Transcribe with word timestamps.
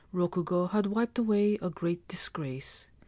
Rokugo 0.11 0.71
had 0.71 0.87
wiped 0.87 1.19
away 1.19 1.59
a 1.61 1.69
great 1.69 2.07
disgrace. 2.07 2.87